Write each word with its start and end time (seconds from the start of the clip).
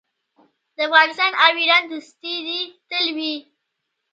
د 0.75 0.77
افغانستان 0.87 1.31
او 1.43 1.51
ایران 1.61 1.83
دوستي 1.91 2.35
دې 2.47 2.61
تل 2.89 3.05
وي. 3.17 3.33